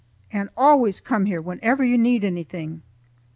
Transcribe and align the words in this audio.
And 0.33 0.49
always 0.57 0.99
come 0.99 1.27
here 1.27 1.39
whenever 1.41 1.83
you 1.83 1.95
need 1.95 2.23
anything." 2.23 2.81